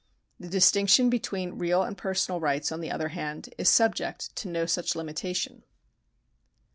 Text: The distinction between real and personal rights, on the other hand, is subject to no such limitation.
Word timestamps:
The 0.39 0.47
distinction 0.49 1.11
between 1.11 1.59
real 1.59 1.83
and 1.83 1.95
personal 1.95 2.39
rights, 2.39 2.71
on 2.71 2.81
the 2.81 2.89
other 2.89 3.09
hand, 3.09 3.53
is 3.59 3.69
subject 3.69 4.35
to 4.37 4.47
no 4.47 4.65
such 4.65 4.95
limitation. 4.95 5.61